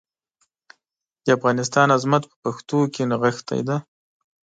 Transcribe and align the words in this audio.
د 1.23 1.25
افغانستان 1.37 1.87
عظمت 1.95 2.23
په 2.29 2.35
پښتنو 2.43 2.79
کې 2.93 3.03
نغښتی 3.11 3.59
دی. 3.67 3.77